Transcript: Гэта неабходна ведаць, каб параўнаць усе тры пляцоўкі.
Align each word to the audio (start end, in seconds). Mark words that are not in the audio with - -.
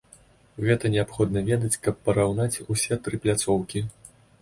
Гэта 0.67 0.91
неабходна 0.95 1.45
ведаць, 1.51 1.79
каб 1.85 2.01
параўнаць 2.09 2.61
усе 2.73 3.01
тры 3.07 3.23
пляцоўкі. 3.27 3.89